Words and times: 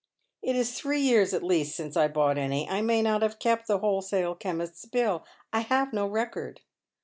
"It 0.41 0.55
is 0.55 0.71
tliree 0.71 1.03
j^ears 1.07 1.31
at 1.31 1.43
least 1.43 1.75
since 1.75 1.95
I 1.95 2.07
bought 2.07 2.39
any. 2.39 2.67
I 2.67 2.81
may 2.81 3.03
not 3.03 3.21
have 3.21 3.37
kept 3.37 3.67
the 3.67 3.77
wholesale 3.77 4.33
chemist's 4.33 4.85
bill, 4.85 5.23
I 5.53 5.59
have 5.59 5.93
no 5.93 6.07
record." 6.07 6.61